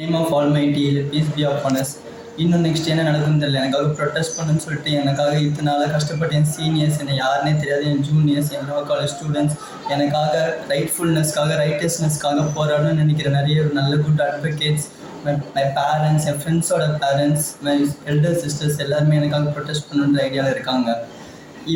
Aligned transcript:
Name 0.00 0.16
of 0.18 0.32
almighty 0.56 0.82
peace 1.12 1.30
be 1.36 1.42
of 1.50 1.64
honours 1.68 1.92
இன்னும் 2.42 2.64
next 2.66 2.90
என்ன 2.90 3.04
நடக்கும்னு 3.06 3.40
தெரியல. 3.42 3.60
எனக்காக 3.60 3.86
ப்ரொட்டஸ்ட் 3.98 4.34
பண்ணுன்னு 4.36 4.62
சொல்லிட்டு 4.64 4.90
எனக்காக 4.98 5.32
இத்தனை 5.46 5.66
நாளாக 5.68 5.88
கஷ்டப்பட்ட 5.94 6.36
என் 6.40 6.50
சீனியர்ஸ் 6.56 6.98
என்னை 7.02 7.14
யாருனே 7.22 7.52
தெரியாது 7.62 7.84
என் 7.92 8.04
ஜூனியர்ஸ் 8.08 8.50
என் 8.56 8.68
லோ 8.68 8.76
காலேஜ் 8.90 9.12
ஸ்டூடெண்ட்ஸ் 9.14 9.56
எனக்காக 9.94 10.34
ரைட்ஃபுல்னஸ்க்காக 10.72 11.56
ரைட்டஸ்னஸ்க்காக 11.62 12.44
போராடணும்னு 12.58 13.00
நினைக்கிற 13.02 13.30
நிறைய 13.38 13.62
ஒரு 13.64 13.72
நல்ல 13.78 13.96
குட் 14.04 14.22
அட்வொகேட்ஸ் 14.26 14.86
மை 15.56 15.64
பேரண்ட்ஸ் 15.78 16.28
என் 16.32 16.38
ஃப்ரெண்ட்ஸோட 16.42 16.86
பேரண்ட்ஸ் 17.04 17.48
மை 17.68 17.74
எல்டர் 18.12 18.38
சிஸ்டர்ஸ் 18.44 18.78
எல்லாருமே 18.84 19.18
எனக்காக 19.20 19.50
ப்ரொட்டஸ்ட் 19.56 19.88
பண்ணுன்ற 19.88 20.20
ஐடியாவில் 20.26 20.54
இருக்காங்க. 20.56 20.94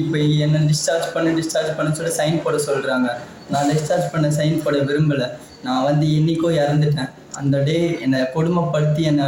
இப்போ 0.00 0.20
என்னை 0.44 0.61
டிஸ்சார்ஜ் 0.72 1.08
பண்ண 1.16 1.32
டிஸ்சார்ஜ் 1.40 1.72
பண்ண 1.80 1.96
சொல்லி 2.00 2.12
சைன் 2.20 2.39
போட 2.46 2.61
சொல்கிறாங்க 2.68 3.08
நான் 3.54 3.72
டிஸ்சார்ஜ் 3.72 4.07
பண்ண 4.14 4.30
சைன் 4.39 4.62
போட 4.66 4.76
விரும்பலை. 4.90 5.29
நான் 5.66 5.84
வந்து 5.89 6.07
என்னைக்கோ 6.20 6.52
இறந்துட்டேன். 6.62 7.11
அந்த 7.32 7.63
டே 7.63 7.99
என்னை 8.00 8.21
கொடுமைப்படுத்தி 8.21 9.00
என்னை 9.00 9.25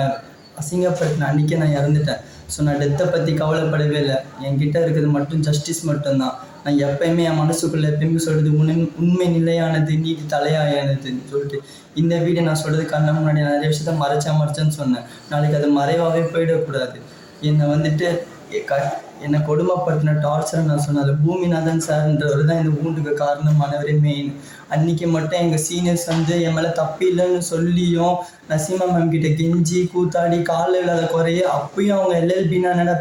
அசிங்கப்படுத்தின 0.61 1.23
அன்றைக்கே 1.23 1.57
நான் 1.57 1.85
இறந்துட்டேன். 1.85 2.21
ஸோ 2.57 2.63
நான் 2.63 2.75
டெத்தை 2.75 3.13
பற்றி 3.13 3.33
கவலைப்படவே 3.33 3.91
இல்லை. 3.91 4.15
என்கிட்ட 4.45 4.83
இருக்கிறது 4.83 5.07
மட்டும் 5.07 5.41
ஜஸ்டிஸ் 5.41 5.85
மட்டும்தான். 5.85 6.39
நான் 6.65 6.75
எப்பயுமே 6.75 7.25
என் 7.25 7.39
மனசுக்குள்ளே 7.39 7.87
எப்பயுமே 7.87 8.17
சொல்கிறது 8.17 8.59
உண்மை 8.59 8.93
உண்மை 8.99 9.29
நிலையானது 9.29 9.97
நீதி 9.97 10.21
தலையாயானதுன்னு 10.29 11.29
சொல்லிட்டு 11.31 11.63
இந்த 11.95 12.17
வீடியோ 12.19 12.43
நான் 12.43 12.55
சொல்கிறது 12.55 12.89
கண்ண 12.89 13.13
முன்னாடி 13.13 13.33
நிறைய 13.33 13.69
விஷயத்த 13.69 13.89
மறைச்சா 13.89 14.31
மறைச்சேன்னு 14.41 14.69
சொன்னேன். 14.69 15.03
நாளைக்கு 15.31 15.57
அது 15.57 15.69
மறைவாகவே 15.81 16.21
போயிடக்கூடாது. 16.21 17.01
என்னை 17.41 17.67
வந்துட்டு 17.67 18.19
எ- 18.53 18.65
க 18.65 19.03
என்னை 19.25 19.39
கொடுமைப்படுத்தின 19.49 20.17
டார்ச்சர் 20.25 20.69
நான் 20.69 20.83
சொன்னேன் 20.85 21.05
அது 21.05 21.15
பூமிநாதன் 21.25 21.85
சார்ன்றவர் 21.87 22.49
தான் 22.51 22.61
இந்த 22.63 22.73
ஊண்டுக்கு 22.83 23.13
காரணமானவரே 23.23 23.95
மெயின் 24.07 24.31
அன்னைக்கு 24.75 25.07
மட்டும் 25.15 25.43
எங்கள் 25.45 25.65
சீனியர்ஸ் 25.69 26.07
வந்து 26.13 26.37
என் 26.47 26.57
மேலே 26.57 26.71
தப்பு 26.81 27.05
இல்லைன்னு 27.11 27.43
சொல்லியும் 27.53 28.15
நசீமா 28.53 28.87
மேம் 28.93 29.13
கிட்ட 29.15 29.29
கெஞ்சி 29.41 29.81
கூத்தாடி 29.95 30.39
காலில் 30.53 30.81
இல்லாத 30.83 31.05
குறைய 31.15 31.43
அப்பயும் 31.59 31.97
அவங்க 31.99 32.15
எல்எல்பின்னா 32.23 32.73
என்னடா 32.77 32.97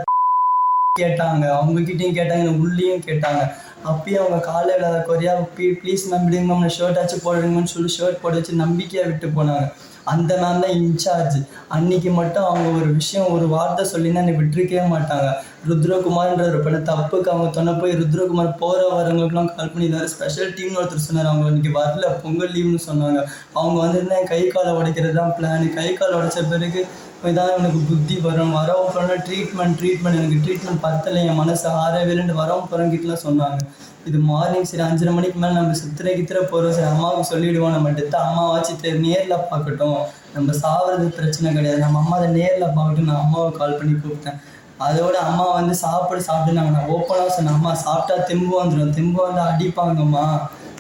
கேட்டாங்க. 1.02 1.46
அவங்ககிட்டயும் 1.60 2.18
கேட்டாங்க 2.18 2.44
எனக்கு 2.46 2.66
உள்ளேயும் 2.66 3.06
கேட்டாங்க. 3.08 3.44
அப்பயும் 3.92 4.22
அவங்க 4.24 4.40
காலையில் 4.50 4.76
இல்லாத 4.78 4.98
குறையா 5.08 5.34
ப்ளீஸ் 5.82 6.04
மேம் 6.12 6.28
விடுங்க 6.28 6.48
மேம் 6.50 6.76
ஷர்ட் 6.76 7.00
ஆச்சு 7.02 7.18
போடுங்கன்னு 7.24 7.74
சொல்லி 7.74 7.90
ஷர்ட் 7.96 8.22
போட 8.24 8.34
வச்சு 8.38 8.62
நம்பிக்கையாக 8.64 9.10
விட்டு 9.12 9.30
போனாங்க. 9.38 9.66
அந்த 10.12 10.32
மேம் 10.42 10.62
தான் 10.64 10.74
இன்சார்ஜ் 10.80 11.38
அன்னைக்கு 11.76 12.10
மட்டும் 12.18 12.48
அவங்க 12.48 12.70
ஒரு 12.80 12.88
விஷயம் 13.00 13.32
ஒரு 13.36 13.46
வார்த்தை 13.54 13.84
சொல்லினா 13.92 14.22
என்னை 14.24 14.34
விட்டுருக்கவே 14.40 14.84
மாட்டாங்க. 14.94 15.30
ருத்ரகுமார்ன்ற 15.70 16.46
ஒரு 16.52 16.60
பண்ண 16.66 16.78
தப்புக்கு 16.90 17.32
அவங்க 17.34 17.48
சொன்ன 17.58 17.76
போய் 17.82 17.98
ருத்ரகுமார் 18.02 18.52
போகிற 18.64 18.82
வரவங்களுக்குலாம் 18.98 19.54
கால் 19.56 19.72
பண்ணி 19.76 19.88
ஸ்பெஷல் 20.16 20.54
டீம்னு 20.58 20.80
ஒருத்தர் 20.82 21.08
சொன்னார். 21.08 21.30
அவங்க 21.32 21.48
இன்னைக்கு 21.54 21.72
வரல 21.80 22.10
பொங்கல் 22.24 22.54
லீவ்னு 22.56 22.82
சொன்னாங்க. 22.90 23.22
அவங்க 23.60 23.78
வந்து 23.86 24.22
கை 24.34 24.42
காலை 24.48 24.74
உடைக்கிறது 24.80 25.18
தான் 25.22 25.34
பிளான் 25.40 25.66
கை 25.80 25.90
காலை 25.94 26.16
உடைச்ச 26.20 26.44
பிறகு 26.54 26.82
இதான் 27.30 27.58
எனக்கு 27.58 27.80
புத்தி 27.90 28.16
வரும். 28.24 28.54
வரவும் 28.58 28.88
போகிறோன்னா 28.88 29.16
ட்ரீட்மெண்ட் 29.28 29.78
ட்ரீட்மெண்ட் 29.80 30.20
எனக்கு 30.22 30.40
ட்ரீட்மெண்ட் 30.46 30.82
பத்தலை. 30.88 31.22
என் 31.30 31.40
மனசு 31.42 31.68
ஆறவேலன்னு 31.84 32.34
வரவும் 32.42 32.68
போகிறவங்கிட்டலாம் 32.72 33.26
சொன்னாங்க. 33.28 33.60
இது 34.10 34.18
மார்னிங் 34.30 34.68
சரி 34.70 34.84
அஞ்சரை 34.86 35.12
மணிக்கு 35.18 35.38
மேலே 35.42 35.54
நம்ம 35.58 35.76
சித்திரை 35.82 36.14
கித்திர 36.16 36.40
போகிறோம் 36.52 36.74
சரி 36.78 36.88
அம்மாவுக்கு 36.94 37.30
சொல்லிவிடுவோம் 37.30 37.76
நம்ம 37.76 37.90
டெத்து 37.98 38.18
அம்மாவாச்சு 38.24 38.74
தெரி 38.82 39.00
நேரில் 39.06 39.46
பார்க்கட்டும். 39.52 40.00
நம்ம 40.34 40.52
சாவது 40.64 41.06
பிரச்சனை 41.18 41.54
கிடையாது. 41.58 41.80
நம்ம 41.84 42.00
அம்மா 42.02 42.16
அதை 42.18 42.28
நேரில் 42.40 42.74
பார்க்கட்டும். 42.78 43.10
நான் 43.12 43.22
அம்மாவை 43.26 43.52
கால் 43.60 43.78
பண்ணி 43.80 43.94
கூப்பிட்டேன். 43.94 44.40
அதோட 44.88 45.16
அம்மா 45.30 45.46
வந்து 45.60 45.74
சாப்பிட 45.84 46.20
சாப்பிட்டுனாங்க. 46.28 46.72
நான் 46.78 46.92
ஓப்பனாக 46.96 47.30
சொன்னேன் 47.36 47.58
அம்மா 47.58 47.72
சாப்பிட்டா 47.86 48.16
தெம்பு 48.30 48.54
வந்துடும் 48.62 48.96
தெம்பு 48.98 49.20
வந்து 49.28 49.42
அடிப்பாங்கம்மா. 49.50 50.26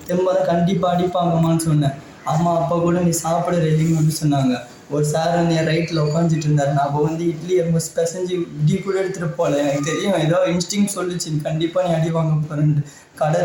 தெம்பு 0.08 0.28
வந்து 0.32 0.46
கண்டிப்பாக 0.52 0.96
அடிப்பாங்கம்மான்னு 0.96 1.66
சொன்னேன். 1.70 1.96
அம்மா 2.34 2.52
அப்பா 2.60 2.76
கூட 2.86 3.00
நீ 3.08 3.14
சாப்பிட 3.26 3.56
ரெடிங்கன்னு 3.68 4.16
சொன்னாங்க. 4.22 4.54
ஒரு 4.92 5.06
சார் 5.12 5.36
வந்து 5.38 5.56
என் 5.60 5.70
ரைட்டில் 5.72 6.04
உட்காந்துட்டு 6.06 6.48
இருந்தார் 6.48 6.74
நான் 6.76 6.86
அப்போ 6.86 7.02
வந்து 7.08 7.24
இட்லி 7.32 7.62
ரொம்ப 7.62 7.80
பிசைஞ்சு 7.98 8.34
இட்லி 8.60 8.78
கூட 8.78 8.96
எடுத்துகிட்டு 9.02 9.38
போகல. 9.38 9.60
எனக்கு 9.64 9.90
தெரியும் 9.92 10.18
ஏதோ 10.26 10.40
இன்ஸ்டிங் 10.54 10.90
சொல்லிச்சு 10.96 11.30
கண்டிப்பாக 11.48 11.88
நீ 11.88 11.94
அடி 11.96 12.10
வாங்க 12.10 12.34
போகிறேன்ட்டு 12.50 12.84
கடை 13.22 13.42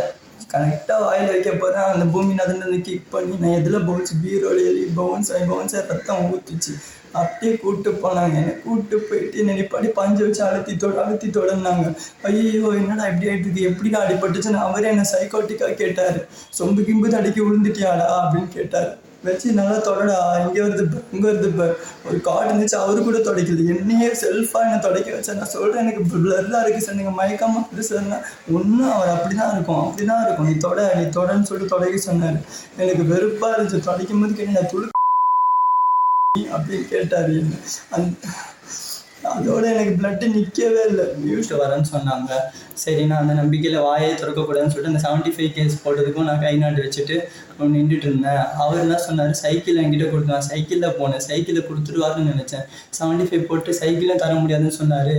கரெக்டாக 0.53 1.05
வாயில் 1.07 1.33
வைக்க 1.33 1.51
போகிறேன் 1.53 1.91
அந்த 1.95 2.05
பூமி 2.13 2.35
நதுன்னு 2.39 2.79
கிக் 2.87 3.11
பண்ணி 3.15 3.35
நான் 3.41 3.57
எதில் 3.61 3.87
பவுன்ஸ் 3.89 4.15
பீரோல 4.23 4.61
எழுதி 4.69 4.87
பவுன்ஸ் 5.01 5.33
ஆகி 5.33 5.47
பவுன்ஸ் 5.55 5.77
ரத்தம் 5.91 6.23
ஊற்றுச்சு 6.29 6.73
அப்படியே 7.19 7.53
கூப்பிட்டு 7.57 7.91
போனாங்க. 8.05 8.35
என்னை 8.41 8.55
கூப்பிட்டு 8.65 8.97
போயிட்டு 9.09 9.39
என்னை 9.43 9.67
படி 9.75 9.89
பஞ்சு 9.99 10.23
வச்சு 10.25 10.43
அழுத்தி 10.47 10.77
தொட 10.77 11.03
அழுத்தி 11.05 11.29
தொடர்ந்தாங்க 11.29 11.95
ஐயோ 12.29 12.71
என்னடா 12.81 13.07
இப்படி 13.11 13.31
ஆயிட்டு 13.33 13.69
எப்படிடா 13.71 14.01
அடிபட்டுச்சுன்னு 14.05 14.65
அவரே 14.67 14.89
என்னை 14.95 15.07
சைக்கோட்டிக்காக 15.15 15.75
கேட்டார். 15.83 16.19
சொம்பு 16.59 16.85
கிம்பு 16.89 17.09
தடுக்கி 17.09 17.41
விழுந்துட்டியாடா 17.41 18.09
அப்படின்னு 18.23 18.49
கேட்டார். 18.49 18.91
வச்சு 19.27 19.49
நல்லா 19.59 19.77
தொடடா 19.87 20.17
இங்கே 20.43 20.61
வருது 20.65 20.83
இங்கே 21.15 21.27
வருது 21.29 21.49
இப்போ 21.53 21.67
ஒரு 22.09 22.19
கார்டு 22.27 22.51
இருந்துச்சு 22.51 22.77
அவரு 22.83 23.01
கூட 23.07 23.21
துடைக்கல 23.29 23.65
என்னையே 23.75 24.09
செல்ஃபாக 24.21 24.67
என்னை 24.67 24.79
துடைக்க 24.85 25.15
வச்சேன் 25.15 25.41
நான் 25.41 25.53
சொல்கிறேன் 25.55 25.83
எனக்கு 25.85 26.03
பிளர்லாம் 26.13 26.63
இருக்குது 26.65 26.87
சார் 26.87 26.99
நீங்கள் 27.01 27.17
மயக்கமாக 27.21 27.63
இருக்குது 27.63 27.89
சார்னா 27.89 28.19
ஒன்றும் 28.57 28.93
அவர் 28.97 29.15
அப்படி 29.17 29.35
தான் 29.41 29.55
இருக்கும் 29.55 29.83
அப்படி 29.87 30.07
தான் 30.13 30.23
இருக்கும். 30.27 30.49
நீ 30.51 30.55
தொட 30.67 30.85
நீ 31.01 31.05
தொடன்னு 31.19 31.49
சொல்லிட்டு 31.49 31.73
துடைக்க 31.75 31.99
சொன்னார். 32.09 32.39
எனக்கு 32.85 33.05
வெறுப்பாக 33.13 33.57
இருந்துச்சு. 33.57 33.87
துடைக்கும் 33.89 34.23
போது 34.25 34.39
கேட்டு 34.39 34.57
நான் 34.59 34.71
துளு 34.75 34.87
அப்படின்னு 36.57 36.87
கேட்டார் 36.95 37.33
என்ன. 37.41 37.59
அந் 37.97 38.09
அதோட 39.33 39.63
எனக்கு 39.75 39.93
பிளட்டு 40.01 40.27
நிற்கவே 40.35 40.83
இல்லை. 40.91 41.07
நியூஸில் 41.25 41.61
வரேன்னு 41.63 41.89
சொன்னாங்க. 41.95 42.33
சரி 42.83 43.03
நான் 43.11 43.23
அந்த 43.23 43.35
நம்பிக்கையில் 43.41 43.85
வாயை 43.87 44.11
திறக்கக்கூடாதுன்னு 44.21 44.73
சொல்லிட்டு 44.73 44.93
அந்த 44.93 45.03
செவன்ட்டி 45.07 45.33
ஃபைவ் 45.35 45.51
கேஸ் 45.57 45.83
போட்டதுக்கும் 45.85 46.29
நான் 46.31 46.43
கை 46.45 46.53
நாட்டு 46.63 46.85
வச்சுட்டு 46.85 47.17
நின்றுட்டு 47.75 48.07
இருந்தேன். 48.09 48.43
அவர் 48.63 48.83
என்ன 48.83 48.97
சொன்னார்? 49.07 49.33
சைக்கிள் 49.43 49.81
என்கிட்ட 49.83 50.07
கொடுத்தான் 50.11 50.45
சைக்கிளில் 50.49 50.97
போனேன். 50.99 51.25
சைக்கிளில் 51.29 51.67
கொடுத்துருவாருன்னு 51.69 52.33
நினச்சேன். 52.33 52.65
செவன்ட்டி 52.99 53.27
ஃபைவ் 53.31 53.49
போட்டு 53.51 53.73
சைக்கிளும் 53.81 54.23
தர 54.25 54.35
முடியாதுன்னு 54.43 54.79
சொன்னார். 54.81 55.15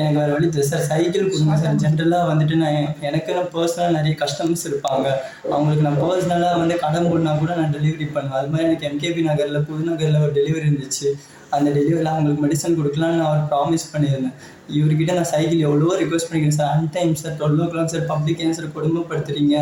எனக்கு 0.00 0.18
வேறு 0.20 0.34
வழி 0.36 0.48
சார் 0.70 0.86
சைக்கிள் 0.90 1.30
கொடுங்க 1.32 1.58
சார் 1.64 1.80
ஜென்ரலாக 1.84 2.30
வந்துட்டு 2.30 2.56
நான் 2.62 2.78
எனக்கு 2.78 3.08
எனக்குன்னு 3.10 3.52
பர்சனலாக 3.56 3.96
நிறைய 3.98 4.14
கஸ்டமர்ஸ் 4.22 4.66
இருப்பாங்க. 4.70 5.06
அவங்களுக்கு 5.54 5.86
நான் 5.88 6.00
பர்சனலாக 6.04 6.62
வந்து 6.62 6.78
கடன் 6.86 7.10
போடனா 7.10 7.34
கூட 7.42 7.52
நான் 7.60 7.76
டெலிவரி 7.76 8.08
பண்ணுவேன். 8.16 8.38
அது 8.40 8.50
மாதிரி 8.54 8.68
எனக்கு 8.70 8.88
எம்கேபி 8.92 9.28
நகரில் 9.28 9.66
புதுநகரில் 9.68 10.24
ஒரு 10.24 10.34
டெலிவரி 10.40 10.66
இருந்துச்சு. 10.70 11.10
அந்த 11.56 11.68
டெலிவரியில் 11.76 12.10
அவங்களுக்கு 12.10 12.42
மெடிசன் 12.44 12.76
கொடுக்கலாம்னு 12.76 13.18
நான் 13.20 13.30
அவர் 13.30 13.48
ப்ராமிஸ் 13.50 13.90
பண்ணியிருந்தேன். 13.94 14.36
இவர்கிட்ட 14.76 15.12
நான் 15.16 15.30
சைக்கிள் 15.32 15.64
எவ்வளவோ 15.66 15.96
ரிக்வஸ்ட் 16.02 16.28
பண்ணிக்கிறேன் 16.28 16.58
sir 16.58 16.70
on time 16.76 17.12
sir 17.22 17.34
twelve 17.40 17.60
o'clock 17.72 17.92
sir 17.94 18.06
public 18.12 18.40
ஏன் 18.44 18.56
சார் 18.58 18.74
கொடுமைப்படுத்துறீங்க. 18.76 19.56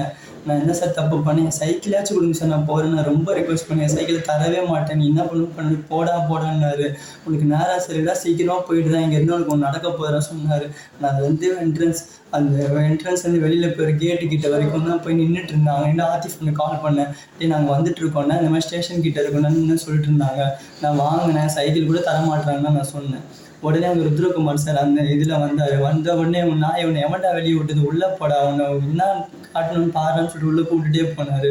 நான் 0.47 0.61
என்ன 0.63 0.73
சார் 0.79 0.95
தப்பு 0.99 1.17
பண்ணேன்? 1.27 1.51
சைக்கிளாச்சும் 1.61 2.17
கொடுங்க 2.17 2.37
சார் 2.39 2.53
நான் 2.53 2.69
போகிறேன் 2.71 2.95
நான் 2.99 3.09
ரொம்ப 3.13 3.35
ரிக்வஸ்ட் 3.39 3.69
பண்ணேன். 3.71 3.91
சைக்கிள் 3.95 4.29
தரவே 4.31 4.61
மாட்டேன். 4.71 4.99
நீ 5.01 5.05
என்ன 5.13 5.23
பண்ணு 5.31 5.47
பண்ணு. 5.57 5.75
போடா 5.91 6.15
போடான்னாரு. 6.31 6.87
உனக்கு 7.27 7.47
நேராக 7.53 7.79
சரிடா 7.87 8.15
சீக்கிரமாக 8.23 8.63
போயிட்டு 8.69 8.93
தான் 8.95 9.05
இங்கேருந்து 9.07 9.37
உனக்கு 9.37 9.55
ஒன்று 9.55 9.69
நடக்க 9.69 9.89
போகிறேன் 10.01 10.27
சொன்னார். 10.31 10.67
நான் 11.03 11.21
வந்து 11.27 11.49
என்ட்ரன்ஸ் 11.67 12.03
அந்த 12.37 12.57
என்ட்ரன்ஸ் 12.89 13.25
வந்து 13.27 13.43
வெளியில் 13.45 13.75
போய் 13.77 13.99
கேட்டு 14.03 14.25
கிட்ட 14.33 14.47
வரைக்கும் 14.53 14.89
தான் 14.91 15.03
போய் 15.05 15.19
நின்றுட்டு 15.21 15.53
இருந்தாங்க. 15.55 15.85
என்ன 15.93 16.03
ஆத்திஃப் 16.15 16.39
ஒன்று 16.41 16.53
கால் 16.63 16.83
பண்ணேன் 16.85 17.11
டேய் 17.39 17.53
நாங்கள் 17.53 17.75
வந்துட்டு 17.77 18.03
இருக்கோம்னா 18.03 18.39
இந்த 18.41 18.51
மாதிரி 18.53 18.67
ஸ்டேஷன் 18.69 19.05
கிட்ட 19.07 19.19
இருக்கணும்னு 19.25 19.85
சொல்லிட்டு 19.85 20.11
இருந்தாங்க. 20.11 20.43
நான் 20.83 21.01
வாங்கினேன். 21.05 21.53
சைக்கிள் 21.57 21.91
கூட 21.91 22.03
தரமாட்டாங்கன்னா 22.09 22.73
நான் 22.79 22.93
சொன்னேன். 22.97 23.25
உடனே 23.69 23.87
அவங்க 23.89 24.05
ருத்ரகுமார் 24.09 24.63
சார் 24.65 24.79
அந்த 24.83 25.01
இதில் 25.15 25.41
வந்தார். 25.43 25.75
வந்த 25.89 26.15
உடனே 26.21 26.41
உன் 26.51 26.63
நான் 26.65 26.79
இவனை 26.83 27.01
எவன்டா 27.07 27.31
வெளியே 27.39 27.57
விட்டது? 27.57 27.81
உள்ளே 27.91 28.09
போடா. 28.21 28.37
அவனை 28.45 28.67
என்ன 28.87 29.09
காட்டணும்னு 29.55 29.93
பாருன்னு 29.99 30.31
சொல்லிட்டு 30.31 30.51
உள்ளே 30.53 30.63
கூட்டிகிட்டே 30.71 31.11
போனார். 31.19 31.51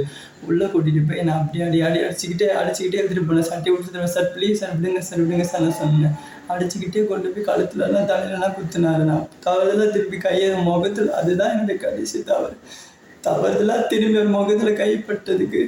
உள்ளே 0.50 0.66
கூட்டிகிட்டு 0.74 1.08
போய் 1.10 1.28
நான் 1.28 1.40
அப்படியே 1.42 1.66
அடி 1.68 1.80
அடி 1.88 2.00
அடிச்சுக்கிட்டே 2.08 2.48
அடிச்சுக்கிட்டே 2.62 3.00
எடுத்துகிட்டு 3.02 3.30
போனேன். 3.30 3.50
சட்டை 3.52 3.70
விட்டு 3.74 4.14
சார் 4.16 4.32
ப்ளீஸ் 4.38 4.62
சார் 4.64 4.76
விடுங்க 4.78 5.02
சார் 5.10 5.22
விடுங்க 5.24 5.46
சார் 5.52 5.66
நான் 5.68 5.80
சொன்னேன். 5.84 6.16
அடிச்சுக்கிட்டே 6.54 7.02
கொண்டு 7.08 7.30
போய் 7.30 7.48
கழுத்துலலாம் 7.50 8.10
தலையிலலாம் 8.12 8.56
குத்துனாரு 8.58 9.04
நான் 9.04 9.28
தவறுதலாக 9.46 9.90
திருப்பி 9.92 10.18
கையை 10.18 10.48
முகத்தில் 10.70 11.12
அதுதான் 11.12 11.52
என்னுடைய 11.52 11.78
கடைசி 11.82 12.24
தவறு. 12.24 12.56
தவறுதலாக 13.24 13.88
திரும்பி 13.88 14.20
ஒரு 14.20 14.30
முகத்தில் 14.38 14.80
கைப்பட்டதுக்கு 14.82 15.62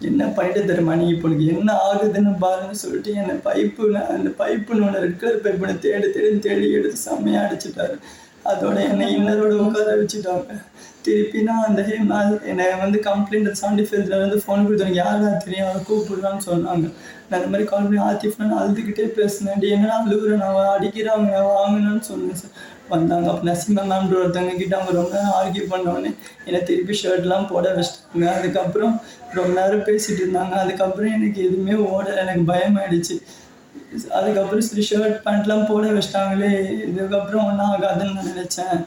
என்ன 0.00 0.22
பண்ணிட்டு 0.26 0.60
தெரியுமா 0.64 0.94
நீ 0.94 1.04
இப்போ 1.08 1.28
உனக்கு? 1.28 1.44
என்ன 1.46 1.74
ஆகுதுன்னு 1.88 2.32
பாருன்னு 2.40 2.78
சொல்லிட்டு 2.82 3.12
என்னை 3.14 3.34
பைப்பு 3.44 3.84
அந்த 4.14 4.30
பைப்புன்னு 4.40 4.86
ஒன்று 4.86 5.04
ரெட் 5.04 5.44
பைப்புன்னு 5.44 5.78
தேடி 5.78 6.08
தேடி 6.10 6.38
தேடி 6.38 6.66
எடுத்து 6.72 6.98
செம்மையாக 7.06 7.46
அடிச்சிட்டாரு. 7.46 7.96
அதோட 8.44 8.90
என்னை 8.90 9.16
இன்னரோட 9.16 9.52
உட்கார 9.58 9.96
வச்சுட்டாங்க. 9.96 10.46
திருப்பி 11.02 11.42
நான் 11.42 11.64
அந்த 11.64 11.82
ஹே 11.82 11.96
நான் 12.02 12.44
என்னை 12.44 12.74
வந்து 12.78 12.98
கம்ப்ளைண்ட் 13.04 13.58
செவன்டி 13.60 13.84
ஃபைவ்ல 13.86 14.20
வந்து 14.20 14.42
ஃபோன் 14.46 14.66
கொடுத்தாங்க 14.66 14.94
யாரா 14.94 15.28
தெரியும் 15.44 15.68
அவரை 15.68 15.84
கூப்பிடுறான்னு 15.88 16.44
சொன்னாங்க. 16.46 16.86
நான் 17.28 17.40
இந்த 17.40 17.46
மாதிரி 17.46 17.64
கால் 17.64 17.82
பண்ணி 17.82 18.02
ஆத்திஃப் 18.02 18.38
நான் 18.38 18.62
அழுதுகிட்டே 18.62 19.04
பேசினேன் 19.08 19.58
"டேய், 19.58 19.70
என்னடா 19.70 20.04
அழுகுற? 20.06 20.36
நான் 20.36 20.78
அடிக்கிறாங்க 20.78 21.32
வாங்கினான்னு 21.52 22.00
சொன்னேன் 22.00 22.34
சார். 22.34 22.54
வந்தாங்க. 22.88 23.30
அப்போ 23.30 23.50
நசீமா 23.50 23.82
மேம்ன்ற 23.90 24.16
ஒருத்தவங்க 24.22 24.56
கிட்ட 24.56 24.76
அவங்க 24.76 24.92
ரொம்ப 24.92 25.14
நேரம் 25.16 25.36
ஆர்கியூ 25.40 25.64
பண்ணோடனே 25.72 26.10
என்னை 26.44 26.62
திருப்பி 26.62 27.00
ஷர்ட்லாம் 27.02 27.48
போட 27.48 27.74
வச்சிட்டாங்க. 27.74 28.26
அதுக்கப்புறம் 28.38 28.94
ரொம்ப 29.32 29.60
நேரம் 29.60 29.80
பேசிட்டு 29.80 30.20
இருந்தாங்க. 30.22 30.50
அதுக்கப்புறம் 30.64 31.12
எனக்கு 31.12 31.44
எதுவுமே 31.44 31.72
ஓடலை. 31.72 32.16
எனக்கு 32.16 32.52
பயமாயிடுச்சு 32.52 33.16
அதுக்கப்புறம் 34.18 34.66
சரி 34.68 34.84
ஷர்ட் 34.88 35.22
பேண்ட்லாம் 35.26 35.68
போட 35.70 35.86
வச்சிட்டாங்களே 35.96 36.50
இதுக்கப்புறம் 36.90 37.46
ஒன்றும் 37.48 37.70
ஆகாதுன்னு 37.72 38.16
நான் 38.18 38.30
நினச்சேன். 38.32 38.78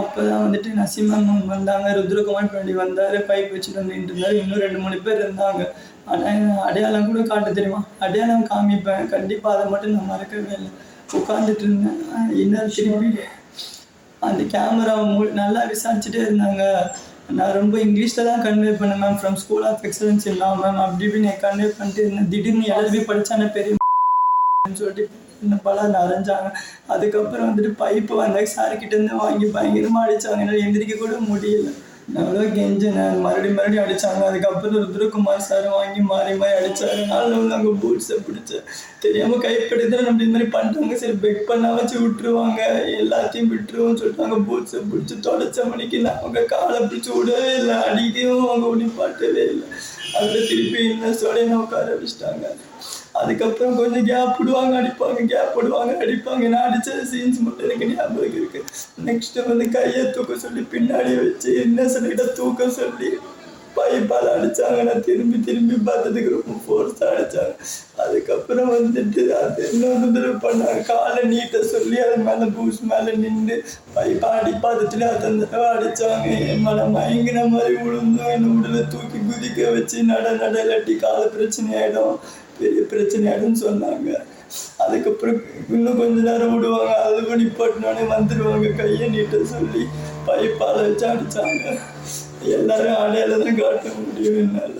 அப்போ 0.00 0.18
தான் 0.26 0.42
வந்துட்டு 0.44 0.70
நசீமன் 0.80 1.30
வந்தாங்க 1.52 1.86
ருத்ரகுமார் 1.98 2.52
பண்ணி 2.52 2.72
வந்தார் 2.82 3.16
பைப் 3.30 3.52
வச்சுட்டு 3.54 3.80
வந்துட்டு 3.80 4.10
இருந்தார். 4.10 4.36
இன்னும் 4.42 4.62
ரெண்டு 4.64 4.80
மூணு 4.82 4.98
பேர் 5.06 5.22
இருந்தாங்க. 5.24 5.62
ஆனால் 6.12 6.62
அடையாளம் 6.68 7.08
கூட 7.08 7.22
காட்ட 7.30 7.50
தெரியுமா? 7.58 7.80
அடையாளம் 8.06 8.46
காமிப்பேன். 8.52 9.10
கண்டிப்பாக 9.14 9.56
அதை 9.56 9.66
மட்டும் 9.72 9.94
நான் 9.96 10.10
மறக்கவே 10.12 10.54
இல்லை. 10.58 10.70
உட்காந்துட்டு 11.18 11.64
இருந்தேன். 11.66 11.98
இன்னும் 12.42 12.74
திரும்பி 12.76 13.10
அந்த 14.28 14.42
கேமரா 14.54 14.94
மூ 15.10 15.20
நல்லா 15.42 15.60
விசாரிச்சுட்டே 15.72 16.20
இருந்தாங்க. 16.26 16.62
நான் 17.38 17.56
ரொம்ப 17.58 17.74
இங்கிலீஷில் 17.86 18.28
தான் 18.28 18.44
கன்வே 18.46 18.72
பண்ணேன் 18.80 19.02
ma'am 19.02 19.18
from 19.20 19.38
school 19.42 19.66
of 19.68 19.84
excellence 19.88 20.26
இல்லாமல் 20.32 20.62
மேம் 20.64 20.80
அப்படி 20.86 21.06
இப்படின்னு 21.08 21.34
கன்வே 21.44 21.68
பண்ணிட்டு 21.76 22.02
இருந்தேன். 22.04 22.30
திடீர்னு 22.32 22.72
எழுதி 22.78 23.00
படித்தானே 23.10 23.46
பெரிய 23.58 23.78
சொல்லிட்டு 24.78 25.04
இந்த 25.44 25.56
பல 25.66 25.84
நரைஞ்சாங்க. 25.94 26.48
அதுக்கப்புறம் 26.94 27.46
வந்துட்டு 27.48 27.70
பைப்பு 27.82 28.14
வந்த 28.22 28.40
சார் 28.54 28.74
இருந்து 28.86 29.22
வாங்கி 29.22 29.46
பயங்கரமாக 29.54 30.06
அடிச்சாங்க. 30.06 30.42
என்னால் 30.44 30.64
எந்திரிக்க 30.64 30.96
கூட 30.96 31.14
முடியல. 31.30 31.70
நான் 32.12 32.24
எவ்வளோ 32.24 32.44
கெஞ்சினேன் 32.54 33.20
மறுபடியும் 33.24 33.56
மறுபடியும் 33.58 33.84
அடிச்சாங்க. 33.84 34.20
அதுக்கப்புறம் 34.28 34.82
ருத்ரகுமார் 34.84 35.44
சார் 35.48 35.66
வாங்கி 35.74 36.00
மாறி 36.10 36.32
மாறி 36.40 36.54
அடிச்சாரு. 36.60 37.02
நானும் 37.12 37.40
வந்து 37.40 37.56
அங்கே 37.56 37.72
பூட்ஸை 37.82 38.16
பிடிச்சி 38.26 38.56
தெரியாமல் 39.04 39.42
கைப்படுத்த 39.44 40.00
நம்ம 40.06 40.24
இந்த 40.24 40.34
மாதிரி 40.36 40.48
பண்ணிட்டாங்க 40.54 40.96
சரி 41.02 41.16
பெக் 41.24 41.42
பண்ண 41.50 41.70
வச்சு 41.76 41.96
விட்டுருவாங்க. 42.04 42.60
எல்லாத்தையும் 43.02 43.50
விட்டுருவோம்னு 43.52 44.00
சொல்லிட்டு 44.00 44.24
அவங்க 44.26 44.40
பூட்ஸை 44.50 44.80
பிடிச்சி 44.92 45.16
தொடச்ச 45.28 45.68
மணிக்கு 45.72 46.00
நான் 46.06 46.20
அவங்க 46.22 46.42
காலை 46.54 46.80
பிடிச்சி 46.88 47.12
விடவே 47.18 47.52
இல்லை. 47.60 47.76
அடிக்கவும் 47.90 48.48
அவங்க 48.50 48.66
ஒன்றும் 48.72 48.98
பாட்டவே 48.98 49.44
இல்லை. 49.54 49.68
அதில் 50.18 50.48
திருப்பி 50.50 50.82
இன்னசோட 50.94 51.38
என்ன 51.46 51.60
உட்கார 51.64 51.94
வச்சுட்டாங்க. 52.02 52.46
அதுக்கப்புறம் 53.14 53.78
கொஞ்சம் 53.78 54.06
கேப் 54.10 54.36
விடுவாங்க 54.38 54.74
அடிப்பாங்க 54.80 55.26
கேப் 55.32 55.56
விடுவாங்க 55.56 55.96
அடிப்பாங்க. 56.04 56.44
நான் 56.54 56.68
அடித்த 56.68 57.08
சீன்ஸ் 57.10 57.42
மட்டும் 57.46 57.66
எனக்கு 57.66 57.90
ஞாபகம் 57.90 58.36
இருக்கு. 58.38 58.62
நெக்ஸ்ட்டு 59.08 59.48
வந்து 59.48 59.66
கையை 59.76 60.04
தூக்க 60.16 60.38
சொல்லி 60.46 60.64
பின்னாடி 60.74 61.12
வச்சு 61.24 61.50
என்ன 61.64 61.88
சொல்லிட்ட 61.96 62.26
தூக்க 62.40 62.68
சொல்லி 62.78 63.10
பைப்பால் 63.74 64.28
அடித்தாங்க 64.34 64.78
நான் 64.86 65.04
திரும்பி 65.08 65.36
திரும்பி 65.48 65.76
பார்த்ததுக்கு 65.88 66.30
ரொம்ப 66.36 66.54
ஃபோர்ஸாக 66.62 67.10
அடிச்சாங்க. 67.12 67.52
அதுக்கப்புறம் 68.04 68.70
வந்துட்டு 68.74 69.22
அது 69.40 69.60
இன்னொரு 69.72 70.08
தடவை 70.16 70.34
பண்ணாங்க. 70.46 70.80
காலை 70.88 71.22
நீட்ட 71.32 71.60
சொல்லி 71.74 71.96
அது 72.06 72.16
மேலே 72.28 72.48
பூஸ் 72.56 72.80
மேலே 72.92 73.12
நின்று 73.22 73.56
பைப்பா 73.96 74.30
அடிப்பாதத்துல 74.40 75.08
அத்தனை 75.12 75.38
தடவை 75.44 75.68
அடித்தாங்க 75.76 76.26
என் 76.50 76.64
மேலே 76.66 76.84
மயங்கின 76.96 77.46
மாதிரி 77.54 77.76
விழுந்தும் 77.86 78.32
என் 78.34 78.50
உடலை 78.56 78.82
தூக்கி 78.94 79.20
குதிக்க 79.28 79.70
வச்சு 79.76 79.98
நட 80.10 80.26
நட 80.42 80.54
இல்லாட்டி 80.64 80.96
கால 81.04 81.22
பிரச்சனை 81.36 81.70
ஆகிடும் 81.82 82.16
பெரிய 82.60 82.82
பிரச்சனை 82.92 83.34
சொன்னாங்க. 83.64 84.10
அதுக்கப்புறம் 84.84 85.38
இன்னும் 85.74 85.98
கொஞ்ச 86.00 86.16
நேரம் 86.28 86.54
விடுவாங்க. 86.54 86.94
அது 87.08 87.20
பண்ணி 87.28 87.46
போட்டினோடனே 87.58 88.04
வந்துடுவாங்க 88.14 88.70
கையை 88.78 89.08
நீட்ட 89.14 89.42
சொல்லி 89.52 89.82
பைப்பால் 90.28 90.80
வச்சு 90.86 91.06
அடிச்சாங்க. 91.10 91.66
எல்லாரும் 92.56 93.00
அடையாள 93.04 93.38
தான் 93.44 93.60
காட்ட 93.60 93.88
முடியும் 93.98 94.40
என்னால். 94.42 94.76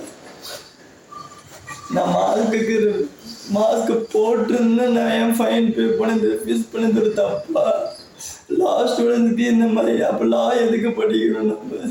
நான் 1.94 2.12
மாஸ்க்கு 2.16 2.78
மாஸ்க் 3.54 3.92
போட்டிருந்தேன். 4.14 4.96
நான் 4.96 5.14
ஏன் 5.20 5.36
ஃபைன் 5.38 5.70
பே 5.76 5.86
பண்ணது 6.00 6.28
ஃபீஸ் 6.42 6.70
பண்ணது 6.72 7.00
ஒரு 7.02 7.12
தப்பா. 7.20 7.64
லா 8.60 8.72
ஸ்டூடெண்ட்ஸ்க்கு 8.90 9.44
இந்த 9.54 9.66
மாதிரி 9.76 10.02
அப்போ 10.10 10.24
லா 10.34 10.44
எதுக்கு 10.64 10.90
படிக்கணும் 11.00 11.50
நம்ம? 11.52 11.90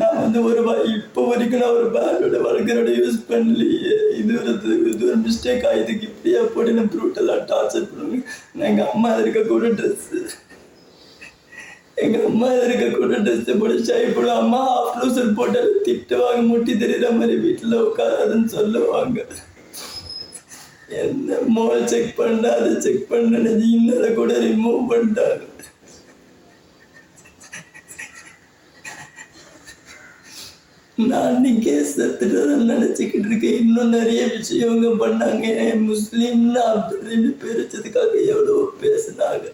நான் 0.00 0.20
வந்து 0.22 0.38
ஒரு 0.48 0.60
இப்போ 0.98 1.22
வரைக்கும் 1.28 1.62
நான் 1.62 1.76
ஒரு 1.78 1.88
பேண்டோட 1.96 2.38
வழக்கரோட 2.46 2.90
யூஸ் 3.00 3.18
பண்ணலையே. 3.28 3.96
இது 4.20 4.32
ஒரு 4.40 4.52
இது 4.92 5.04
ஒரு 5.10 5.18
மிஸ்டேக் 5.26 5.66
ஆகிதுக்கு 5.70 6.08
இப்படியா 6.10 6.40
போட்டு 6.54 6.76
நான் 6.78 6.90
ப்ரூட்டலாக 6.94 7.46
டார்ச்சர் 7.52 7.88
பண்ணுவேன் 7.90 8.24
நான் 8.56 8.68
எங்கள் 8.70 8.90
அம்மா 8.94 9.10
இருக்க 9.22 9.42
கூட 9.52 9.70
ட்ரெஸ்ஸு 9.78 10.20
எங்கள் 12.04 12.26
அம்மா 12.30 12.48
இருக்க 12.66 12.86
கூட 12.98 13.18
ட்ரெஸ்ஸு 13.26 13.58
போட்டு 13.62 13.86
ஷை 13.88 14.00
அம்மா 14.42 14.60
ஆஃப் 14.76 14.92
ட்ரௌசர் 14.96 15.36
போட்டால் 15.40 15.72
திட்டுவாங்க 15.88 16.42
முட்டி 16.50 16.72
தெரியுற 16.84 17.10
மாதிரி 17.20 17.36
வீட்டில் 17.46 17.82
உட்காராதுன்னு 17.86 18.50
சொல்லுவாங்க. 18.58 19.18
என்ன 21.02 21.36
மோல் 21.56 21.88
செக் 21.92 22.10
பண்ண 22.20 22.44
அதை 22.58 22.72
செக் 22.86 23.10
பண்ண 23.12 23.38
இன்னதை 23.76 24.10
கூட 24.20 24.32
ரிமூவ் 24.46 24.80
பண்ணிட்டாங்க. 24.92 25.42
நான் 30.96 31.44
இங்கே 31.50 31.72
செத்துட்டு 31.92 32.42
நினச்சிக்கிட்டு 32.72 33.28
இருக்கேன். 33.30 33.56
இன்னும் 33.62 33.94
நிறைய 33.96 34.22
விஷயங்க 34.34 34.90
பண்ணாங்க. 35.00 35.44
என் 35.64 35.86
முஸ்லீம்னு 35.90 36.60
அப்படின்னு 36.72 37.30
பிரிச்சதுக்காக 37.44 38.12
எவ்வளோ 38.32 38.56
பேசினாங்க. 38.82 39.46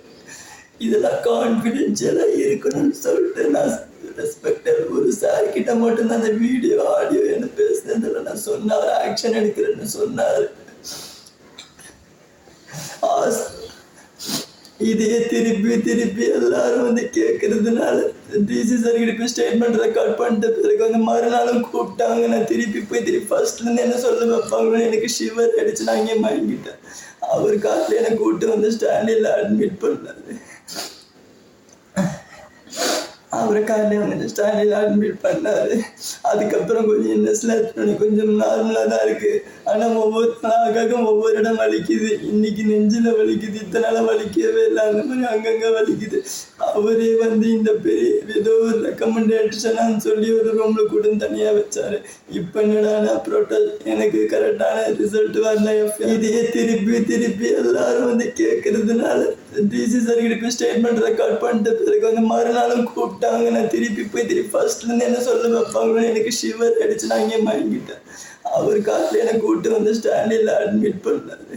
இதெல்லாம் 0.87 1.19
கான்ஃபிடென்ஷியலாக 1.29 2.37
இருக்கணும்னு 2.45 2.99
சொல்லிட்டு 3.05 3.45
நான் 3.55 3.73
ரெஸ்பெக்டர் 4.19 4.81
ஒரு 4.97 5.11
சார் 5.23 5.53
கிட்ட 5.57 5.75
மட்டும் 5.83 6.15
அந்த 6.19 6.31
வீடியோ 6.45 6.77
ஆடியோ 6.97 7.23
என்ன 7.37 7.49
பேசுனதில் 7.63 8.27
நான் 8.29 8.45
சொன்னார். 8.49 8.89
ஆக்ஷன் 9.07 9.39
எடுக்கிறேன்னு 9.41 9.91
சொன்னார். 9.99 10.47
இதையே 14.89 15.17
இதே 15.17 15.19
திருப்பி 15.33 15.75
திருப்பி 15.87 16.25
எல்லாரும் 16.37 16.87
வந்து 16.89 17.03
கேட்கறதுனால 17.17 17.97
டிசி 18.49 18.77
சார் 18.83 18.99
போய் 19.19 19.31
ஸ்டேட்மெண்ட் 19.33 19.81
ரெக்கார்ட் 19.85 20.15
பண்ணிட்ட 20.21 20.49
பிறகு 20.57 20.81
வந்து 20.87 21.01
மறுநாளும் 21.09 21.65
கூப்பிட்டாங்க. 21.73 22.23
நான் 22.33 22.49
திருப்பி 22.53 22.81
போய் 22.91 23.05
திருப்பி 23.09 23.29
ஃபர்ஸ்ட்லேருந்து 23.33 23.85
என்ன 23.87 23.99
சொல்ல 24.05 24.29
வைப்பாங்களோ 24.33 24.79
எனக்கு 24.89 25.11
ஷிவர் 25.17 25.59
அடிச்சு 25.63 25.89
நான் 25.89 26.01
இங்கே 26.03 26.17
மயங்கிட்டேன். 26.27 26.81
அவர் 27.35 27.57
காட்டில் 27.67 27.99
என்னை 28.01 28.13
கூப்பிட்டு 28.21 28.49
வந்து 28.55 28.71
ஸ்டாண்டில் 28.77 29.29
அட்மிட் 29.37 29.81
பண்ணாரு. 29.85 30.33
அவர் 33.39 33.67
காலையில் 33.69 34.03
வந்து 34.03 34.29
ஸ்டாண்டில் 34.31 34.73
அட்மிட் 34.79 35.21
பண்ணாரு. 35.25 35.75
அதுக்கப்புறம் 36.31 36.89
கொஞ்சம் 36.91 37.15
இன்னஸ்லாம் 37.17 37.61
பண்ணி 37.77 37.93
கொஞ்சம் 38.01 38.33
நார்மலாக 38.41 38.87
தான் 38.93 39.05
இருக்கு. 39.07 39.33
ஆனால் 39.71 39.95
ஒவ்வொரு 40.05 40.31
நாளாக 40.45 40.97
ஒவ்வொரு 41.11 41.35
இடம் 41.41 41.61
வலிக்குது. 41.63 42.09
இன்னைக்கு 42.31 42.63
நெஞ்சில் 42.71 43.09
வலிக்குது. 43.19 43.57
இத்தனை 43.65 43.85
நாளாக 43.87 44.05
வலிக்கவே 44.11 44.63
இல்லை. 44.71 44.85
அந்த 44.89 45.03
மாதிரி 45.09 45.29
அங்கங்கே 45.35 45.71
வலிக்குது. 45.79 46.21
அவரே 46.79 47.11
வந்து 47.25 47.47
இந்த 47.59 47.71
பெரிய 47.85 48.09
ஏதோ 48.39 48.55
ஒரு 48.67 48.79
ரெக்கமெண்டேஷனான்னு 48.89 50.01
சொல்லி 50.09 50.29
ஒரு 50.39 50.51
ரூமில் 50.59 50.91
கூட 50.95 51.15
தனியாக 51.25 51.55
வச்சாரு. 51.59 52.01
இப்போ 52.41 52.59
என்னடா 52.67 53.15
ப்ரோட்டல் 53.29 53.69
எனக்கு 53.93 54.21
கரெக்டான 54.35 54.83
ரிசல்ட் 55.03 55.39
வரல 55.47 55.77
இதே 56.15 56.35
திருப்பி 56.57 56.99
திருப்பி 57.13 57.49
எல்லாரும் 57.61 58.11
வந்து 58.11 58.27
கேட்கறதுனால 58.43 59.21
டிசி 59.71 59.99
சார் 60.05 60.21
கிட்ட 60.25 60.37
போய் 60.43 60.55
ஸ்டேட்மெண்ட் 60.57 61.01
ரெக்கார்ட் 61.07 61.41
பண்ணிட்ட 61.45 61.71
பிறகு 61.79 62.05
வந்து 62.09 62.23
மறுநாளும் 62.33 62.87
கூப்பிட்டாங்க 63.21 63.51
நான் 63.57 63.73
திருப்பி 63.75 64.03
போய் 64.13 64.29
திருப்பி 64.31 64.51
ஃபர்ஸ்ட்லேருந்து 64.53 65.09
என்ன 65.09 65.19
சொல்ல 65.27 65.49
வைப்பாங்களோ 65.55 66.03
எனக்கு 66.11 66.31
ஷிவர் 66.41 66.81
அடிச்சு 66.85 67.11
நான் 67.11 67.23
இங்கே 67.25 67.39
மயங்கிட்டேன். 67.49 68.03
அவர் 68.57 68.79
காட்டில் 68.89 69.21
என்னை 69.23 69.35
கூப்பிட்டு 69.43 69.71
வந்து 69.77 69.91
ஸ்டாண்டில் 69.99 70.51
அட்மிட் 70.61 71.05
பண்ணாரு. 71.07 71.57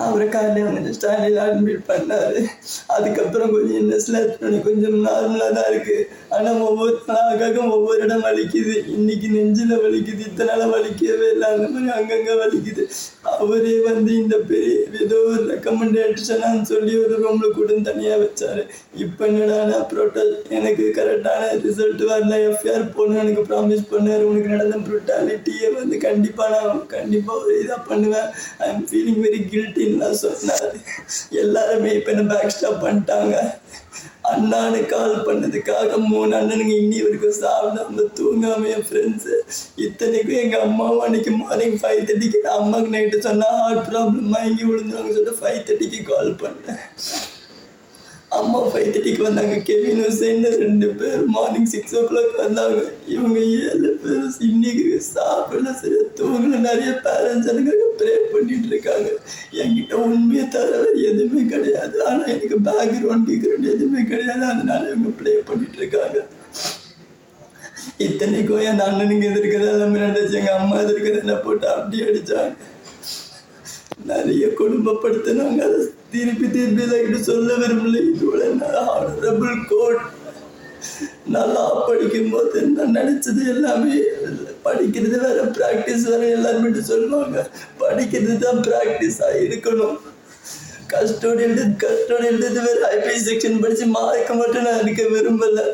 அவரை 0.00 0.26
காலையில் 0.28 0.66
வந்து 0.66 0.92
ஸ்டாண்டில் 0.96 1.40
அட்மிட் 1.44 1.88
பண்ணாரு. 1.88 2.42
அதுக்கப்புறம் 2.94 3.50
கொஞ்சம் 3.54 3.80
இன்னஸ்லாம் 3.80 4.62
கொஞ்சம் 4.68 4.96
நார்மலாக 5.06 5.50
தான் 5.56 5.68
இருக்கு. 5.72 5.96
ஆனால் 6.36 6.60
ஒவ்வொரு 6.68 6.94
நாளாக 7.08 7.64
ஒவ்வொரு 7.76 7.98
இடம் 8.04 8.24
வலிக்குது. 8.26 8.74
இன்னைக்கு 8.94 9.28
நெஞ்சில் 9.34 9.74
வலிக்குது. 9.84 10.22
இத்தனை 10.28 10.48
நாளாக 10.50 10.70
வலிக்கவே 10.76 11.26
இல்லை. 11.34 11.48
அந்த 11.54 11.66
மாதிரி 11.74 11.92
அங்கங்கே 11.98 12.36
வலிக்குது. 12.42 12.84
அவரே 13.42 13.74
வந்து 13.88 14.12
இந்த 14.22 14.36
பெரிய 14.48 14.72
ஏதோ 15.02 15.18
ஒரு 15.32 15.42
ரெக்கமெண்டேஷனான்னு 15.52 16.64
சொல்லி 16.72 16.94
ஒரு 17.02 17.14
ரூமில் 17.24 17.56
கூட 17.58 17.76
தனியாக 17.90 18.18
வச்சார். 18.24 18.62
இப்போ 19.04 19.22
என்னடா 19.26 19.78
ப்ரோட்டல் 19.92 20.32
எனக்கு 20.58 20.86
கரெக்டான 20.98 21.52
ரிசல்ட் 21.66 22.02
வரல. 22.10 22.34
எஃப்ஐஆர் 22.48 22.90
போடணும் 22.96 23.22
எனக்கு 23.24 23.44
ப்ராமிஸ் 23.50 23.84
பண்ணார். 23.92 24.26
உனக்கு 24.30 24.54
நடந்த 24.54 24.78
ப்ரூட்டாலிட்டியை 24.88 25.70
வந்து 25.78 25.98
கண்டிப்பாக 26.08 26.50
நான் 26.56 26.86
கண்டிப்பாக 26.96 27.38
ஒரு 27.44 27.54
இதாக 27.62 27.80
பண்ணுவேன். 27.92 28.28
ஐ 28.64 28.68
எம் 28.72 28.84
ஃபீலிங் 28.90 29.22
வெரி 29.26 29.40
கில்ட்டின்னு 29.82 30.22
சொன்னார். 30.26 30.76
எல்லாருமே 31.42 31.90
இப்போ 31.98 32.10
என்ன 32.12 32.24
பேக் 32.32 32.54
ஸ்டாப் 32.56 32.84
பண்ணிட்டாங்க. 32.84 33.36
அண்ணானு 34.30 34.80
கால் 34.92 35.14
பண்ணதுக்காக 35.26 35.96
மூணு 36.10 36.32
அண்ணனுங்க 36.38 36.74
இன்னி 36.82 36.98
வரைக்கும் 37.04 37.38
சாப்பிடாம 37.40 38.04
தூங்காம 38.18 38.68
என் 38.74 38.86
ஃப்ரெண்ட்ஸு 38.88 39.34
இத்தனைக்கும் 39.86 40.40
எங்கள் 40.42 40.64
அம்மாவும் 40.66 41.04
அன்னைக்கு 41.06 41.32
மார்னிங் 41.40 41.76
ஃபைவ் 41.82 42.06
தேர்ட்டிக்கு 42.08 42.40
அம்மாவுக்கு 42.58 42.94
நைட்டு 42.96 43.26
சொன்னால் 43.28 43.58
ஹார்ட் 43.62 43.84
ப்ராப்ளம் 43.88 44.32
வாங்கி 44.36 44.64
விழுந்துருவாங்க 44.70 45.14
சொல்லிட்டு 45.16 45.40
ஃபைவ் 45.40 45.60
தேர்ட்டிக்கு 45.68 46.00
கால் 46.12 46.32
பண்ணேன். 46.44 46.82
அம்மா 48.42 48.58
ஃபைவ் 48.70 48.90
தேர்ட்டிக்கு 48.92 49.22
வந்தாங்க. 49.26 49.54
கெவின் 49.68 50.02
ஹுசைன் 50.04 50.44
ரெண்டு 50.64 50.88
பேர் 51.00 51.22
மார்னிங் 51.36 51.68
சிக்ஸ் 51.74 51.94
ஓ 51.98 52.02
கிளாக் 52.10 52.34
வந்தாங்க. 52.42 52.80
இவங்க 53.14 53.38
ஏழு 53.70 53.90
பேர் 54.02 54.26
இன்னைக்கு 54.48 54.84
சாப்பிடல 55.14 55.72
சரி 55.80 55.98
தூங்கல. 56.20 56.60
நிறைய 56.68 56.90
பேரண்ட்ஸ் 57.06 57.50
எனக்கு 57.52 57.88
ப்ரே 58.00 58.14
பண்ணிட்டு 58.32 58.68
இருக்காங்க. 58.72 59.08
என்கிட்ட 59.62 59.94
உண்மையை 60.06 60.44
தவிர 60.56 60.84
எதுவுமே 61.10 61.42
கிடையாது. 61.54 61.96
ஆனால் 62.10 62.30
எனக்கு 62.34 62.58
பேக்ரவுண்ட் 62.70 63.26
பேக்ரவுண்ட் 63.30 63.72
எதுவுமே 63.74 64.02
கிடையாது. 64.12 64.44
அதனால 64.52 64.82
இவங்க 64.92 65.12
ப்ளே 65.20 65.34
பண்ணிட்டு 65.50 65.80
இருக்காங்க. 65.82 66.18
இத்தனைக்கும் 68.06 68.64
என் 68.68 68.84
அண்ணனுங்க 68.88 69.24
எதிர்க்கிறது 69.30 69.72
எல்லாமே 69.72 70.00
நடந்துச்சு 70.02 70.38
எங்கள் 70.40 70.58
அம்மா 70.60 70.76
எதிர்க்கிறது 70.84 71.24
என்ன 71.24 71.34
போட்டு 71.46 71.66
அப்படி 71.74 72.02
அடிச்சாங்க. 72.08 72.52
நிறைய 74.10 74.46
குடும்பப்படுத்தினாங்க. 74.60 75.60
அதை 75.68 75.80
திருப்பி 76.10 76.46
திருப்பி 76.50 76.84
லைட்டு 76.92 77.20
சொல்ல 77.20 77.54
விரும்பல. 77.54 78.00
இதோட 78.10 78.40
ஹானரபிள் 78.88 79.60
கோட் 79.68 80.02
நல்லா 81.26 81.64
படிக்கும் 81.86 82.30
போது 82.30 82.62
நான் 82.62 82.96
நினச்சது 82.96 83.42
எல்லாமே 83.54 83.96
படிக்கிறது 84.64 85.16
வேற 85.26 85.38
ப்ராக்டிஸ் 85.56 86.06
வேற 86.10 86.22
எல்லாருமே 86.36 86.80
சொல்லுவாங்க. 86.80 87.50
படிக்கிறது 87.80 88.38
தான் 88.38 88.60
ப்ராக்டிஸாக 88.68 89.42
இருக்கணும். 89.46 89.98
கஷ்டோடு 90.92 91.40
எழுது 91.46 91.64
கஷ்டோடு 91.82 92.24
எழுது 92.30 92.60
வேறு 92.66 92.82
ஐபிஐ 92.94 93.18
செக்ஷன் 93.28 93.60
படித்து 93.64 93.86
மார்க்க 93.96 94.40
மட்டும் 94.40 94.64
நான் 94.66 94.80
எடுக்க 94.82 95.02
விரும்பலை. 95.14 95.64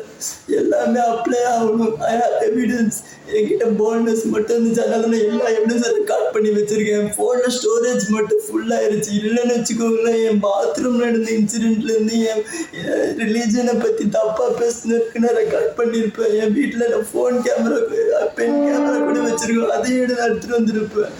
எல்லாமே 0.59 0.99
அப்ளை 1.11 1.39
ஆகணும். 1.53 1.95
ஐ 2.09 2.13
ஹேவ் 2.21 2.43
எவிடன்ஸ் 2.49 2.99
என்கிட்ட 3.37 3.65
போனஸ் 3.79 4.23
மட்டும் 4.33 4.55
இருந்துச்சு. 4.57 4.83
அதனால 4.85 5.09
நான் 5.11 5.25
எல்லா 5.29 5.47
எவிடன்ஸும் 5.57 5.97
ரெக்கார்ட் 5.99 6.31
பண்ணி 6.35 6.51
வச்சுருக்கேன். 6.57 7.09
ஃபோனில் 7.17 7.55
ஸ்டோரேஜ் 7.57 8.05
மட்டும் 8.15 8.43
ஃபுல்லாகிருச்சு 8.47 9.11
இல்லைன்னு 9.21 9.57
வச்சுக்கோங்களேன். 9.57 10.19
என் 10.29 10.41
பாத்ரூமில் 10.47 11.05
நடந்த 11.07 11.31
இன்சிடெண்ட்லேருந்து 11.39 12.17
என் 12.31 12.43
ரிலீஜனை 13.23 13.75
பற்றி 13.85 14.05
தப்பாக 14.17 14.51
பேசுனதுக்கு 14.61 15.23
நான் 15.25 15.39
ரெக்கார்ட் 15.41 15.77
பண்ணியிருப்பேன் 15.81 16.35
என் 16.41 16.55
வீட்டில் 16.57 16.91
நான் 16.95 17.09
ஃபோன் 17.11 17.37
கேமரா 17.47 17.79
பென் 18.39 18.59
கேமரா 18.65 18.97
கூட 19.07 19.19
வச்சுருக்கோம் 19.29 19.77
அதையும் 19.77 20.03
எடுத்து 20.05 20.25
எடுத்துகிட்டு 20.27 20.59
வந்திருப்பேன். 20.59 21.15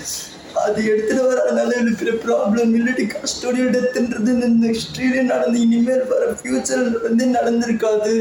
அது 0.64 0.80
எடுத்துட்டு 0.92 1.24
வரதுனால 1.30 1.72
இருக்கிற 1.84 2.12
ப்ராப்ளம் 2.26 2.74
இல்லாட்டி 2.80 3.06
கஸ்டோடியல் 3.16 3.74
டெத்துன்றது 3.76 4.34
இந்த 4.50 4.68
ஹிஸ்ட்ரியிலே 4.76 5.24
நடந்து 5.34 5.64
இனிமேல் 5.68 6.10
வர 6.12 6.26
ஃப்யூச்சரில் 6.40 7.00
வந்து 7.08 7.26
நடந்திருக்காது. 7.38 8.14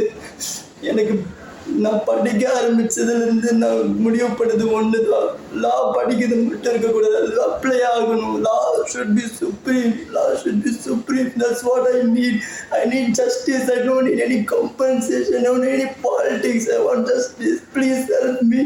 எனக்கு 0.91 1.17
நான் 1.85 2.05
படிக்க 2.09 2.43
ஆரம்பிச்சதுலேருந்து 2.59 3.49
நான் 3.63 3.81
முடிவு 4.05 4.29
பண்ணது 4.39 4.65
ஒன்று 4.77 4.99
தான் 5.09 5.27
லா 5.65 5.73
படிக்கிறது 5.97 6.37
மட்டும் 6.45 6.73
இருக்கக்கூடாது. 6.73 7.17
அது 7.23 7.35
அப்ளை 7.49 7.79
ஆகணும். 7.91 8.37
Law 8.47 8.55
should 8.93 9.13
be 9.19 9.25
supreme 9.41 9.93
law 10.15 10.23
should 10.43 10.63
be 10.67 10.73
supreme 10.87 11.31
that's 11.43 11.65
what 11.69 11.89
I 11.95 11.97
need 12.15 12.39
I 12.79 12.81
need 12.93 13.11
justice 13.21 13.69
I 13.77 13.79
don't 13.89 14.09
need 14.09 14.23
any 14.29 14.39
compensation 14.55 15.37
I 15.41 15.43
don't 15.49 15.69
any 15.75 15.89
politics 16.07 16.71
I 16.77 16.79
want 16.87 17.07
justice 17.13 17.61
please 17.77 18.03
help 18.17 18.43
me 18.53 18.63